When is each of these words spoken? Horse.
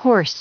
Horse. 0.00 0.34